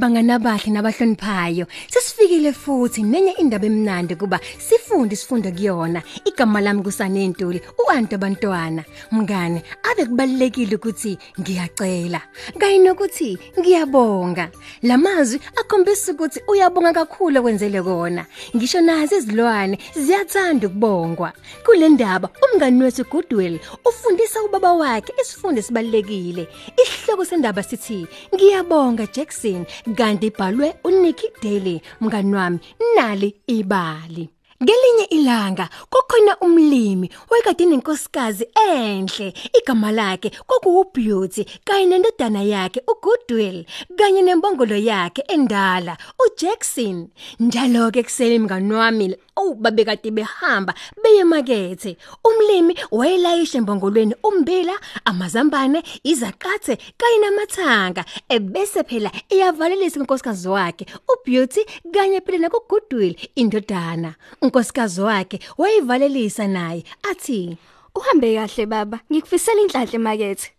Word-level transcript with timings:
bangana 0.00 0.38
bahle 0.38 0.72
nabahloniphayo. 0.72 1.66
Sesifikile 1.88 2.52
futhi 2.52 3.02
nenye 3.02 3.32
indaba 3.38 3.66
emnandi 3.66 4.16
kuba 4.16 4.40
sifunde 4.58 5.14
isifundo 5.14 5.50
kuyona. 5.52 6.02
Igama 6.24 6.60
lami 6.60 6.82
kusanentuli 6.82 7.60
uantu 7.86 8.14
abantwana 8.14 8.84
mngane 9.12 9.62
ave 9.82 10.06
kubalekile 10.06 10.76
ukuthi 10.76 11.18
ngiyacela. 11.40 12.20
Kanye 12.58 12.78
nokuthi 12.78 13.38
ngiyabonga. 13.58 14.50
Lamazwi 14.82 15.40
akhombisa 15.60 16.12
ukuthi 16.12 16.40
uyabonga 16.48 16.92
kakhulu 16.92 17.38
okwenzele 17.40 17.82
kona. 17.82 18.26
Ngisho 18.56 18.80
nazi 18.80 19.16
izilwane 19.16 19.78
ziyathanda 19.94 20.66
ukubongwa. 20.66 21.32
Kule 21.64 21.88
ndaba 21.88 22.28
umngani 22.42 22.82
wethu 22.82 23.04
Goodwill 23.10 23.60
ufundisa 23.84 24.42
ubaba 24.42 24.72
wakhe 24.72 25.12
isifundo 25.20 25.60
esibalekile 25.60 26.48
isihloko 26.82 27.24
sendaba 27.24 27.62
sithi 27.62 28.06
ngiyabonga 28.34 29.06
Jackson. 29.06 29.66
Kanti 29.94 30.26
ibhalwe 30.26 30.74
uNicky 30.84 31.26
Daly 31.42 31.80
mngani 32.00 32.34
wami 32.34 32.58
nali 32.96 33.28
ibali. 33.46 34.28
Ngelinye 34.62 35.04
ilanga 35.04 35.68
kukhona 35.90 36.36
umlimi 36.40 37.10
wayekade 37.30 37.64
nenkosikazi 37.66 38.44
enhle. 38.68 39.32
Igama 39.58 39.90
lakhe 39.92 40.30
kwakuWbeauty 40.46 41.44
kanye 41.64 41.86
nendodana 41.86 42.42
yakhe 42.42 42.82
uGoodwill 42.92 43.64
kanye 43.96 44.22
nembongolo 44.22 44.76
yakhe 44.76 45.22
endala 45.28 45.96
uJackson. 46.24 47.08
Njalo 47.40 47.90
ke 47.90 48.02
kuseni 48.02 48.38
mngani 48.38 48.72
wami 48.72 49.16
oh 49.36 49.54
babekade 49.54 50.10
behamba 50.10 50.74
beye 51.02 51.20
emakethe 51.20 51.96
umlimi 52.24 52.76
wayelayisha 52.90 53.58
embongolweni 53.58 54.14
umbila 54.22 54.74
amazambane 55.04 55.82
izaqathe 56.04 56.76
kanye 56.98 57.18
namathanga 57.18 58.04
ebese 58.28 58.84
phela 58.84 59.10
iyavalelisa 59.30 60.00
unkosikazi 60.00 60.48
wakhe 60.48 60.86
uBeauty 61.08 61.64
kanye 61.92 62.20
phela 62.20 62.38
nakuGoodwill 62.38 63.16
indodana. 63.34 64.14
Unkosikazi 64.50 65.00
wakhe 65.00 65.40
wayivalelisa 65.58 66.48
naye 66.48 66.84
athi 67.10 67.56
Uhambe 67.94 68.34
kahle 68.34 68.66
baba, 68.66 69.00
ngikufisela 69.12 69.60
inhlanhla 69.62 69.94
emakethe. 69.94 70.50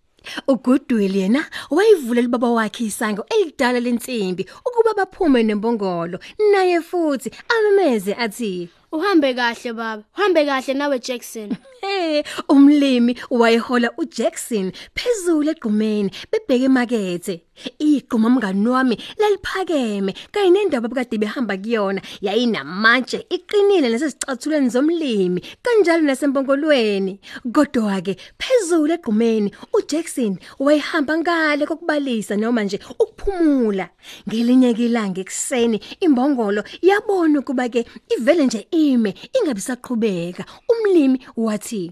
uGoodwill 0.48 1.16
yena 1.16 1.45
wayivulela 1.72 2.28
ubaba 2.28 2.50
wakhe 2.52 2.83
isango 2.83 3.25
elidala 3.30 3.80
lensimbi 3.80 4.45
ukuba 4.67 4.94
baphume 4.94 5.44
nembongolo 5.44 6.20
naye 6.52 6.81
futhi 6.81 7.31
amemeze 7.50 8.14
athi 8.14 8.70
Uhambe 8.92 9.34
kahle 9.34 9.73
baba. 9.73 10.03
Uhambe 10.17 10.45
kahle 10.45 10.73
nawe 10.73 11.00
Jackson. 11.00 11.58
Hey, 11.81 12.23
umlimi 12.50 13.17
wayehola 13.31 13.89
uJackson 13.98 14.72
phezulu 14.95 15.50
egqumeni 15.50 16.11
bebheke 16.31 16.66
emakethe. 16.70 17.42
Igquma 17.80 18.30
mngani 18.30 18.67
wami 18.70 18.98
laliphakeme 19.17 20.14
kanye 20.31 20.50
nendaba 20.52 20.88
bekade 20.88 21.17
behamba 21.17 21.58
kuyona 21.58 22.02
yayinamatshe 22.22 23.25
iqinile 23.30 23.89
nasesicathulweni 23.89 24.70
zomlimi 24.70 25.42
kanjalo 25.64 26.04
nasempongolweni. 26.05 27.20
Kodwa 27.52 27.98
ke 28.05 28.14
phezulu 28.38 28.94
egqumeni 28.94 29.49
uJackson 29.73 30.38
wayehamba 30.60 31.17
ngale 31.17 31.65
kokubalisa 31.65 32.38
noma 32.38 32.64
nje 32.64 32.80
ukuphumula. 32.99 33.89
Ngelinye 34.30 34.71
ilanga 34.71 35.21
ekseni 35.21 35.82
imbongolo 35.99 36.64
yabona 36.82 37.39
ukuba 37.39 37.70
ke 37.70 37.86
ivele 38.14 38.45
nje 38.45 38.67
ime 38.89 39.14
ingabe 39.37 39.61
saqhubeka. 39.61 40.45
Umlimi 40.71 41.19
wathi 41.37 41.92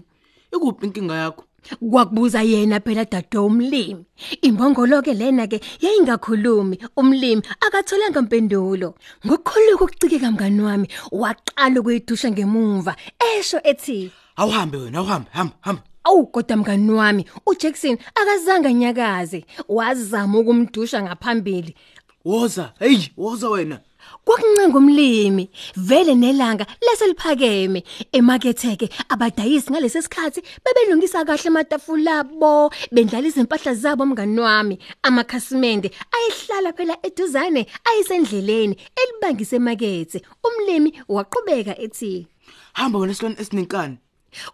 Ikuphi 0.54 0.86
inkinga 0.86 1.14
yakho? 1.14 1.44
kwakubuza 1.90 2.42
yena 2.42 2.80
phela 2.80 3.04
dado 3.04 3.46
umlimi 3.46 4.04
imbongolo 4.42 5.02
ke 5.02 5.12
lena 5.14 5.46
ke 5.46 5.60
yayingakhulumi 5.80 6.78
umlimi 6.96 7.42
akatholanga 7.60 8.20
impendulo 8.20 8.94
ngokukhuluka 9.26 9.84
ukucikeka 9.84 10.30
mngani 10.32 10.62
wami 10.62 10.88
waqala 11.12 11.80
ukuyidusha 11.80 12.30
ngemuva 12.30 12.96
esho 13.36 13.60
ethi 13.64 14.10
Awuhambe 14.36 14.78
wena, 14.78 14.98
awuhambe, 14.98 15.28
hamba, 15.32 15.54
hamba. 15.60 15.82
Awu 16.04 16.26
kodwa 16.26 16.56
mngani 16.56 16.90
wami 16.90 17.24
uJackson 17.46 17.98
akazange 18.14 18.74
nyakaze 18.74 19.44
wazama 19.68 20.38
ukumdusha 20.38 21.02
ngaphambili 21.02 21.74
Woza, 22.24 22.72
hey, 22.78 22.98
woza 23.16 23.48
wena. 23.50 23.80
Kwakuncenga 24.24 24.78
umlimi 24.78 25.50
vele 25.76 26.14
nelanga 26.14 26.66
leseliphakeme 26.84 27.84
emaketheke 28.12 28.88
abadayisi 29.08 29.70
ngalesi 29.70 30.02
sikhathi 30.02 30.40
bebelungisa 30.64 31.24
kahle 31.24 31.48
amatafula 31.48 32.18
abo 32.20 32.70
bendlalisa 32.92 33.40
impahla 33.40 33.74
zabo 33.74 34.06
mngani 34.06 34.40
wami. 34.40 34.78
Amakhasimende 35.02 35.90
ayehlala 36.16 36.72
phela 36.72 36.96
eduzane 37.02 37.66
ayisendleleni 37.84 38.76
elibangise 39.00 39.56
emakethe. 39.56 40.22
Umlimi 40.46 40.90
waqhubeka 41.08 41.78
ethi 41.78 42.26
Hamba 42.72 42.98
wena 42.98 43.14
silwane 43.14 43.40
esinenkani. 43.40 43.98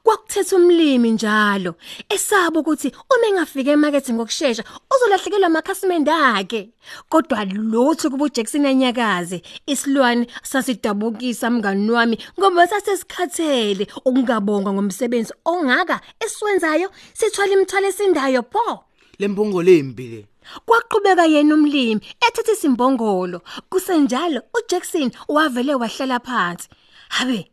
Kwakuthetha 0.03 0.57
umlimi 0.57 1.11
njalo 1.11 1.75
esaba 2.09 2.61
ukuthi 2.61 2.89
uma 3.13 3.27
engafika 3.27 3.71
emakethe 3.71 4.13
ngokusheshsha 4.13 4.65
uzolahlekelwa 4.93 5.47
amakhasimende 5.47 6.11
akhe. 6.11 6.71
Kodwa 7.09 7.45
lutho 7.45 8.11
kuba 8.11 8.25
uJackson 8.25 8.65
enyakaze 8.67 9.43
isilwane 9.67 10.27
sasidabukisa 10.43 11.51
mngani 11.51 11.91
wami 11.91 12.17
ngoba 12.39 12.67
sasesikhathele 12.67 13.87
ukungabonga 14.05 14.73
ngomsebenzi 14.73 15.33
ongaka 15.45 16.01
esiwenzayo 16.25 16.89
sithwala 17.19 17.53
imithwalo 17.53 17.87
esindayo 17.89 18.43
pho. 18.53 18.85
Lembongo 19.19 19.63
lembi 19.63 20.07
le. 20.09 20.21
Kwaqhubeka 20.67 21.27
yena 21.27 21.55
umlimi 21.55 22.01
ethethe 22.27 22.53
isimbongolo. 22.53 23.39
Kusenjalo 23.71 24.41
uJackson 24.57 25.11
wavele 25.29 25.75
wahlala 25.75 26.19
phansi. 26.21 26.69
Habe 27.09 27.51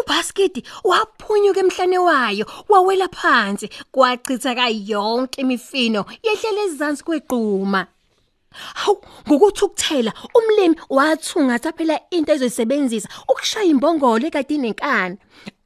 uBasketi 0.00 0.60
waphunyuka 0.84 1.60
emhlane 1.60 1.98
wayo 1.98 2.44
wawela 2.68 3.08
phansi 3.08 3.66
kwachitha 3.92 4.54
kayonke 4.54 5.40
imifino 5.40 6.04
yehlele 6.26 6.62
ezansi 6.68 7.04
kwegquma 7.04 7.86
Hawu 8.74 8.98
ngokuthi 9.28 9.64
ukuthela 9.64 10.12
umlimi 10.34 10.76
wathungatha 10.88 11.72
phela 11.76 12.00
into 12.10 12.32
ezosebenzisa 12.32 13.08
ukushaya 13.28 13.66
imbongolo 13.72 14.24
ekade 14.26 14.56
nenkani 14.58 15.16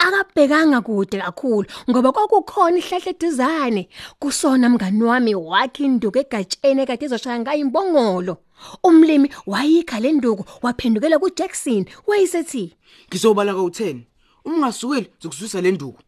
akabhekanga 0.04 0.80
kude 0.86 1.16
kakhulu 1.22 1.66
ngoba 1.88 2.12
kwakukhona 2.12 2.78
ihlahle 2.78 3.10
eduzane. 3.14 3.82
Kusona 4.20 4.68
mngani 4.68 5.02
wami 5.10 5.32
wakhe 5.34 5.84
induku 5.84 6.18
egatsheni 6.18 6.82
ekade 6.82 7.04
ezoshaya 7.06 7.41
ngayo 7.41 7.60
imbongolo. 7.64 8.34
Umlimi 8.82 9.28
wayikha 9.47 10.00
lenduku 10.00 10.44
waphendukela 10.62 11.18
kuJackson 11.18 11.84
wayisethi 12.08 12.74
Ngizobala 13.08 13.52
ka10. 13.52 14.09
Uma 14.45 14.56
ungasukile 14.56 15.11
zokuzwisa 15.21 15.61
le 15.61 15.71
nduku. 15.71 16.03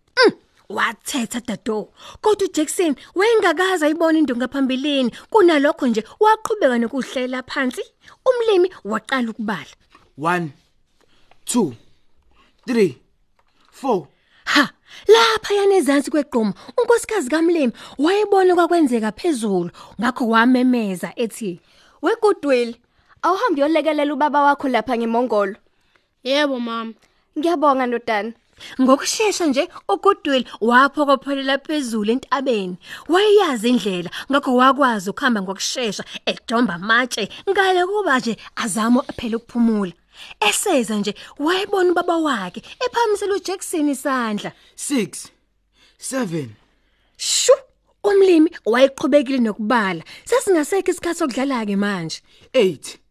wathetha 0.69 1.41
dado 1.41 1.93
kodwa 2.21 2.49
uJackson 2.49 2.95
wayengakaza 3.15 3.87
ayibona 3.87 4.19
induku 4.19 4.39
ngaphambilini 4.39 5.11
kunalokho 5.31 5.87
nje 5.87 6.05
waqhubeka 6.21 6.79
nokuhlela 6.79 7.43
phansi 7.43 7.83
umlimi 8.29 8.73
waqala 8.85 9.31
ukubala 9.31 9.73
1 10.19 10.49
2 11.47 11.73
3 12.67 12.95
4 13.83 14.07
Ha, 14.45 14.69
lapha 15.09 15.55
yanezansi 15.55 16.11
kwegquma, 16.11 16.55
unkosikazi 16.79 17.31
kaMlemi 17.31 17.73
wayebona 17.99 18.55
kwakwenzeka 18.55 19.13
phezulu, 19.13 19.71
ngakho 20.01 20.29
wamemeza 20.29 21.13
ethi, 21.17 21.61
WeGoodwill, 22.03 22.75
awuhambi 23.23 23.61
yolekelela 23.61 24.15
ubaba 24.15 24.43
wakho 24.43 24.69
lapha 24.69 24.99
ngemongolo. 24.99 25.57
Yebo 26.25 26.61
mama. 26.61 26.93
Ngiyabonga 27.39 27.87
ndodana. 27.87 28.33
ngokusheshsha 28.81 29.47
nje 29.47 29.69
uGoodwill 29.89 30.45
waphokophelela 30.61 31.59
phezulu 31.59 32.11
entabeni. 32.13 32.77
Wayeyazi 33.09 33.69
indlela, 33.69 34.11
ngakho 34.31 34.51
wakwazi 34.57 35.11
ukuhamba 35.11 35.43
ngokusheshsha 35.43 36.05
edumba 36.27 36.75
amatshe, 36.75 37.29
ngale 37.51 37.83
kuba 37.87 38.19
nje 38.19 38.37
azama 38.57 39.03
phela 39.17 39.37
ukuphumula. 39.37 39.93
Eseza 40.49 40.97
nje 40.97 41.15
wayebona 41.39 41.91
ubaba 41.91 42.17
wakhe 42.17 42.63
ephamisela 42.85 43.35
uJackson 43.35 43.89
isandla. 43.89 44.53
6 44.77 45.29
7 45.99 46.49
Shu! 47.17 47.53
Umlimi 48.05 48.51
wayeqhubekile 48.67 49.39
nokubala. 49.39 50.03
Sesingasekho 50.25 50.91
isikhathi 50.91 51.19
sokudlala 51.19 51.67
ke 51.67 51.77
manje. 51.77 52.21
8 52.55 53.02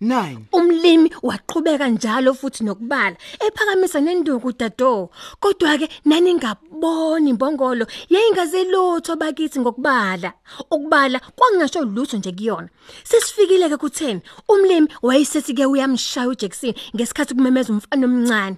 9 0.00 0.38
Umlimi 0.52 1.10
waqhubeka 1.22 1.88
njalo 1.88 2.34
futhi 2.34 2.64
nokubala, 2.64 3.16
ephakamisa 3.46 4.00
nenduku 4.00 4.52
dado. 4.52 5.10
Kodwa 5.40 5.78
ke 5.78 5.88
nani 6.04 6.34
ngabona 6.34 7.28
imbongolo 7.28 7.84
yayingazelutho 8.08 9.16
bakithi 9.16 9.58
ngokubala. 9.60 10.32
Ukubala 10.70 11.18
kwangasho 11.36 11.84
lutho 11.84 12.16
nje 12.16 12.32
kuyona. 12.32 12.68
Sesifikile 13.04 13.68
ke 13.68 13.74
ku10. 13.74 14.20
Umlimi 14.48 14.88
wayesethi 15.02 15.54
ke 15.54 15.66
uyamshaya 15.66 16.28
uJackson 16.28 16.74
ngesikhathi 16.94 17.34
kumemeza 17.34 17.72
umfana 17.72 18.06
omncane. 18.06 18.56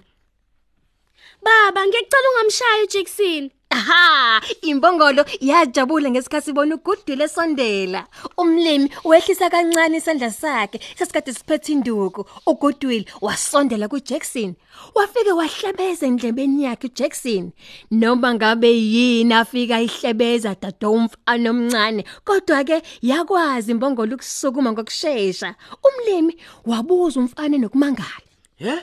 Baba, 1.41 1.87
ngiyacela 1.87 2.27
ungamshayi 2.29 2.83
uJackson. 2.85 3.60
Aha, 3.71 4.41
imbongolo 4.61 5.23
yajabula 5.39 6.09
ngesikhathi 6.11 6.49
ibona 6.51 6.75
ugudule 6.75 7.23
esondela. 7.23 8.05
Umlimi 8.37 8.91
wehlisa 9.03 9.49
kancane 9.49 9.97
isandla 9.97 10.31
sakhe 10.31 10.79
sesikade 10.97 11.33
siphethe 11.33 11.71
induku. 11.71 12.25
Ugudule 12.45 13.05
wasondela 13.21 13.87
kuJackson. 13.87 14.55
Wafike 14.95 15.31
wahlebeza 15.31 16.05
endlebeni 16.05 16.63
yakhe 16.63 16.87
uJackson. 16.87 17.51
Noma 17.91 18.33
ngabe 18.33 18.67
yini 18.71 19.33
afika 19.33 19.81
ihlebeza 19.81 20.55
dadomfana 20.61 21.49
omncane, 21.49 22.03
kodwa 22.25 22.63
ke 22.63 22.81
yakwazi 23.01 23.71
imbongolo 23.71 24.15
ukusukuma 24.15 24.71
ngokusheshsha. 24.71 25.55
Umlimi 25.87 26.35
wabuza 26.65 27.19
umfana 27.19 27.57
nokumangala. 27.57 28.27
He? 28.57 28.73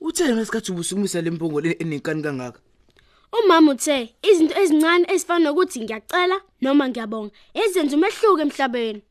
Uthele 0.00 0.34
ngesikhathi 0.34 0.72
ubusukumisa 0.72 1.22
lempongolo 1.22 1.70
enenkani 1.78 2.22
kangaka. 2.22 2.60
Umama 3.32 3.72
uthe 3.72 4.14
izinto 4.22 4.54
ezincane 4.62 5.06
ezifana 5.12 5.44
nokuthi 5.44 5.80
ngiyacela 5.80 6.36
noma 6.62 6.88
ngiyabonga 6.88 7.32
ezenza 7.54 7.96
umehluko 7.96 8.40
emhlabeni. 8.42 9.02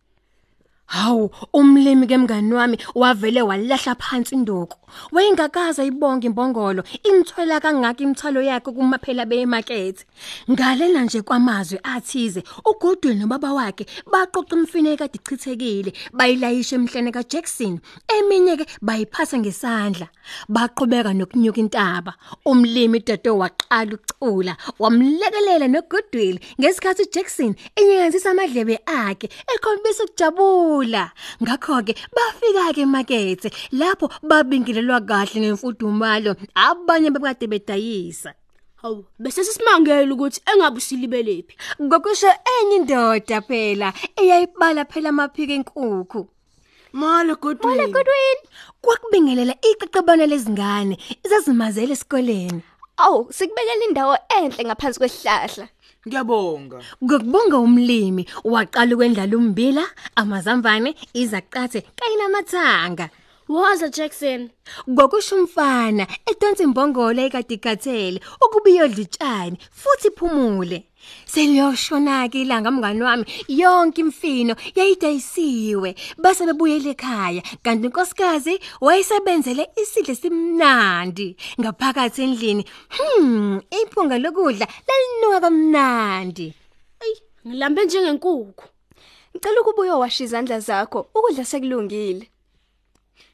Hawu, 0.88 1.32
umlimi 1.54 2.08
ke 2.08 2.18
mngani 2.18 2.54
wami 2.54 2.78
wavele 2.96 3.42
walahla 3.42 3.96
phansi 3.96 4.36
induku. 4.36 4.78
Wayengakaza 5.12 5.84
ibonga 5.84 6.28
imbongolo, 6.28 6.84
imthwela 7.04 7.60
kangaka 7.60 8.04
imthalo 8.04 8.42
yakhe 8.42 8.72
kumaphela 8.72 9.26
bemarket. 9.26 10.06
Ngalena 10.52 11.04
nje 11.04 11.22
kwamazwi 11.22 11.80
athize, 11.84 12.44
uGodwin 12.66 13.18
nobaba 13.18 13.54
wakhe 13.54 13.86
baqoqa 14.12 14.56
umfine 14.56 14.94
ekade 14.94 15.18
ichithekile, 15.18 15.92
bayilayisha 16.14 16.76
emhlane 16.76 17.12
kaJackson. 17.12 17.80
Eminye 18.08 18.58
ke 18.58 18.66
bayiphatha 18.82 19.38
ngesandla. 19.40 20.08
Baqhubeka 20.48 21.14
nokunyuka 21.14 21.60
intaba. 21.60 22.14
Umlimi 22.46 23.00
Dodo 23.00 23.38
waqala 23.38 23.98
ukucula, 23.98 24.56
wamlekelela 24.80 25.68
noGoodwill 25.68 26.40
ngesikhathi 26.62 27.04
uJackson 27.10 27.56
enyakazisa 27.76 28.32
amadlebe 28.32 28.80
akhe, 28.86 29.30
ekhombisa 29.54 30.04
ukujabula. 30.04 30.75
Ngakho 30.84 31.82
ke 31.86 31.94
bafika 32.16 32.74
ke 32.76 32.82
emakethe 32.82 33.50
lapho 33.72 34.10
babingilelwa 34.24 35.02
kahle 35.02 35.40
ngemfudumalo, 35.42 36.36
abanye 36.56 37.10
bekade 37.12 37.48
bedayisa. 37.48 38.34
Hawu, 38.82 39.06
bese 39.20 39.44
sisimangele 39.44 40.12
ukuthi 40.12 40.42
engabe 40.46 40.78
usilibelepi. 40.78 41.56
Ngokusho 41.82 42.28
enye 42.28 42.76
indoda 42.76 43.42
phela 43.42 43.94
eyayibala 44.20 44.86
phela 44.86 45.10
amaphiko 45.10 45.54
enkukhu. 45.54 46.28
Mala 46.94 47.36
Godwin. 47.36 47.78
Mala 47.78 47.88
Godwin 47.88 48.40
kwakubingelela 48.82 49.54
iqeqebana 49.70 50.26
lezingane 50.28 50.96
ezazimazele 51.24 51.94
esikoleni. 51.94 52.62
Aw, 52.98 53.28
sikubekela 53.32 53.86
indawo 53.86 54.16
enhle 54.38 54.64
ngaphansi 54.64 55.00
kwesihlahla. 55.00 55.68
Ngiyabonga. 56.08 56.78
Ngokubonga 57.04 57.58
umlimi 57.58 58.24
waqala 58.44 58.94
ukwendlala 58.96 59.36
umbila, 59.38 59.84
amazambane, 60.16 60.96
izaqathe 61.14 61.82
kanye 61.98 62.16
namathanga. 62.22 63.10
Waza 63.48 63.90
Jackson. 63.90 64.50
Ngokusho 64.90 65.36
umfana 65.36 66.08
edonsa 66.26 66.64
imbongolo 66.64 67.22
ekadikathele 67.22 68.20
ukuba 68.42 68.70
iyodla 68.70 69.02
utshani 69.06 69.58
futhi 69.72 70.08
iphumule. 70.08 70.78
Seliyoshona 71.26 72.28
ke 72.32 72.42
ilanga 72.42 72.72
mngani 72.72 73.02
wami 73.04 73.26
yonke 73.48 74.02
imfino 74.02 74.56
yayidayisiwe 74.76 75.96
base 76.18 76.46
bebuyele 76.46 76.90
ekhaya 76.98 77.42
kanti 77.64 77.86
inkosikazi 77.86 78.60
wayesebenzele 78.82 79.70
isidle 79.82 80.16
simnandi 80.16 81.38
ngaphakathi 81.62 82.22
endlini. 82.24 82.66
Hmm, 82.98 83.62
iphunga 83.70 84.18
lokudla 84.18 84.66
lalinuka 84.88 85.40
kamnandi. 85.42 86.48
Ey, 87.04 87.16
ngilambe 87.48 87.86
njengenkukhu. 87.86 88.66
Ngicela 89.36 89.62
ukuba 89.62 89.82
uyowasha 89.82 90.24
izandla 90.24 90.60
zakho, 90.60 91.00
ukudla 91.14 91.46
sekulungile. 91.46 92.26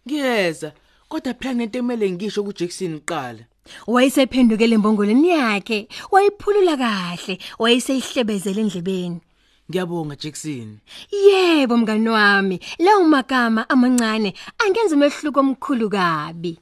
Ngiyeza. 0.07 0.73
Kodwa 1.09 1.33
phela 1.33 1.53
nento 1.53 1.79
emele 1.79 2.11
ngisho 2.11 2.43
kuJackson 2.43 2.99
qala. 2.99 3.43
Wayesephendukele 3.87 4.75
embongoleni 4.75 5.29
yakhe, 5.29 5.87
wayiphulula 6.11 6.77
kahle, 6.77 7.37
wayeseyihlebezela 7.59 8.61
endlebeni. 8.61 9.21
Ngiyabonga 9.69 10.15
Jackson. 10.15 10.79
Yebo 11.11 11.77
mngani 11.77 12.09
wami, 12.09 12.59
lawo 12.79 13.03
magama 13.03 13.69
amancane 13.69 14.33
angenza 14.59 14.95
umehluko 14.95 15.39
omkhulu 15.39 15.89
kabi. 15.89 16.59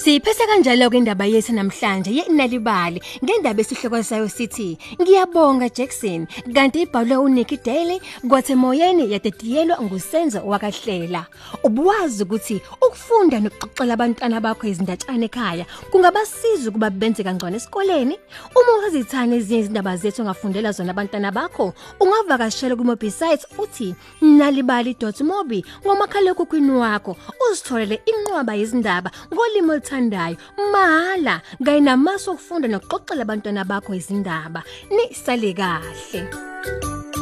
Siphese 0.00 0.46
kanjalo 0.48 0.88
ke 0.88 0.96
indaba 0.96 1.26
yethu 1.28 1.52
namhlanje 1.52 2.08
yenalibali. 2.08 3.02
Ngendaba 3.22 3.60
esihloko 3.60 4.00
sayo 4.02 4.28
sithi 4.32 4.78
ngiyabonga 4.96 5.68
Jackson. 5.68 6.26
Kanti 6.54 6.86
ibhalwe 6.86 7.16
uNicky 7.16 7.58
Daly 7.62 8.00
kwathi 8.28 8.54
moyeni 8.54 9.12
yadediyelwa 9.12 9.76
ngusenzo 9.82 10.40
wakahlela. 10.46 11.26
Ubuwazi 11.64 12.22
ukuthi 12.22 12.62
ukufunda 12.80 13.40
nokuxoxela 13.40 13.92
abantwana 13.92 14.40
bakho 14.40 14.66
izindatshana 14.66 15.24
ekhaya 15.28 15.66
kungabasiza 15.92 16.70
ukuba 16.70 16.88
benze 16.90 17.22
kangcono 17.22 17.56
esikoleni? 17.56 18.16
Uma 18.56 18.88
uzithana 18.88 19.36
ezinye 19.36 19.60
izindaba 19.60 19.96
zethu 20.00 20.22
ongafundela 20.22 20.72
zona 20.72 20.96
abantwana 20.96 21.28
bakho 21.30 21.74
ungavakashela 22.00 22.72
ku 22.72 22.88
website 22.88 23.44
uthi 23.60 23.94
nalibali.mobi 24.22 25.60
ngomakhala 25.84 26.32
ekhukhwini 26.32 26.72
wakho. 26.72 27.16
Uzitholele 27.44 28.00
inqwaba 28.08 28.56
yezindaba 28.56 29.10
ngolimi 29.28 29.89
olithandayo 29.90 30.36
mahala 30.72 31.42
kanye 31.64 31.80
namasu 31.80 32.30
okufunda 32.30 32.68
nokuxoxela 32.68 33.22
abantwana 33.22 33.64
bakho 33.64 33.94
izindaba. 33.94 34.62
Nisale 34.94 35.52
kahle. 35.58 37.19